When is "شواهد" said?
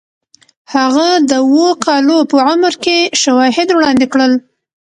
3.21-3.67